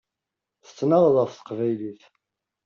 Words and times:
Tettnaɣeḍ 0.65 1.15
ɣef 1.17 1.31
teqbaylit. 1.33 2.01